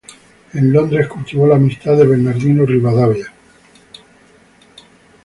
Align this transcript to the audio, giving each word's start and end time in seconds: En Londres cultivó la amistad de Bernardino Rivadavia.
En 0.55 0.73
Londres 0.73 1.07
cultivó 1.07 1.45
la 1.45 1.57
amistad 1.57 1.95
de 1.95 2.07
Bernardino 2.07 2.65
Rivadavia. 2.65 3.31